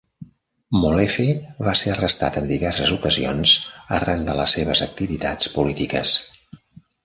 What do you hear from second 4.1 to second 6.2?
de les seves activitats polítiques.